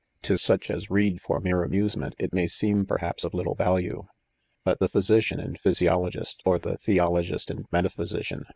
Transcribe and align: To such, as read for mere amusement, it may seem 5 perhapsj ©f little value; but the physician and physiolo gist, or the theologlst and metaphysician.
To 0.23 0.35
such, 0.35 0.71
as 0.71 0.89
read 0.89 1.21
for 1.21 1.39
mere 1.39 1.61
amusement, 1.63 2.15
it 2.17 2.33
may 2.33 2.47
seem 2.47 2.87
5 2.87 2.87
perhapsj 2.97 3.21
©f 3.25 3.33
little 3.35 3.53
value; 3.53 4.05
but 4.63 4.79
the 4.79 4.89
physician 4.89 5.39
and 5.39 5.61
physiolo 5.61 6.09
gist, 6.09 6.41
or 6.43 6.57
the 6.57 6.79
theologlst 6.79 7.51
and 7.51 7.65
metaphysician. 7.71 8.45